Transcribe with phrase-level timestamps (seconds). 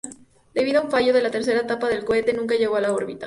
[0.55, 3.19] Debido a un fallo de la tercera etapa del cohete, nunca llegó a órbita.